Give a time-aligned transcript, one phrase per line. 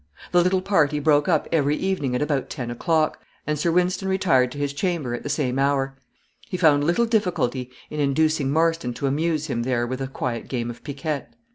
[0.31, 4.51] The little party broke up every evening at about ten o'clock, and Sir Wynston retired
[4.51, 5.95] to his chamber at the same hour.
[6.49, 10.71] He found little difficulty in inducing Marston to amuse him there with a quiet game
[10.71, 11.27] of piquet.